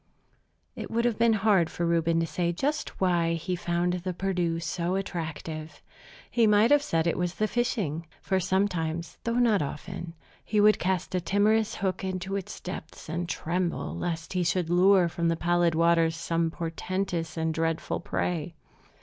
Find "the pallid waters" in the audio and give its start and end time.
15.27-16.15